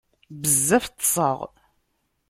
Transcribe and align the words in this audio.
Bezzaf 0.41 0.85
ṭṭseɣ. 0.93 1.37